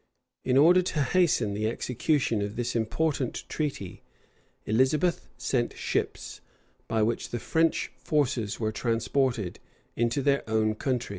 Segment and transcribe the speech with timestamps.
[0.51, 4.01] []In order to hasten the execution of this important treaty,
[4.65, 6.41] Elizabeth sent ships,
[6.87, 9.59] by which the French forces were transported
[9.95, 11.09] into their own country.